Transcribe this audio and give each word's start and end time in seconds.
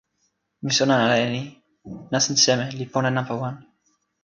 mi 0.63 0.71
sona 0.77 0.95
ala 1.03 1.15
e 1.25 1.27
ni: 1.33 1.41
nasin 2.11 2.35
seme 2.43 2.65
li 2.77 2.85
pona 2.93 3.09
nanpa 3.11 3.35
wan. 3.41 3.55